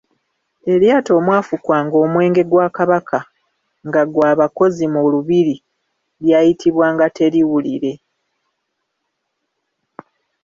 Eryato 0.73 1.11
omwafukwanga 1.19 1.95
omwenge 2.05 2.41
gwa 2.49 2.67
Kabaka 2.75 3.19
nga 3.87 4.01
gwa 4.13 4.31
bakozi 4.39 4.83
mu 4.93 5.01
lubiri 5.13 5.55
lyayitibwanga 6.23 7.05
teriwulire. 7.17 7.91